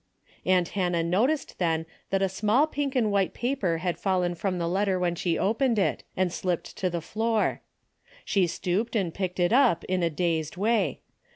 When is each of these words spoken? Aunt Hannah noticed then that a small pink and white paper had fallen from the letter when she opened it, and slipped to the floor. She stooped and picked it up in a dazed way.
Aunt 0.47 0.69
Hannah 0.69 1.03
noticed 1.03 1.59
then 1.59 1.85
that 2.09 2.23
a 2.23 2.27
small 2.27 2.65
pink 2.65 2.95
and 2.95 3.11
white 3.11 3.35
paper 3.35 3.77
had 3.77 3.99
fallen 3.99 4.33
from 4.33 4.57
the 4.57 4.67
letter 4.67 4.97
when 4.97 5.13
she 5.13 5.37
opened 5.37 5.77
it, 5.77 6.03
and 6.17 6.33
slipped 6.33 6.75
to 6.77 6.89
the 6.89 7.01
floor. 7.01 7.61
She 8.25 8.47
stooped 8.47 8.95
and 8.95 9.13
picked 9.13 9.39
it 9.39 9.53
up 9.53 9.83
in 9.83 10.01
a 10.01 10.09
dazed 10.09 10.57
way. 10.57 11.01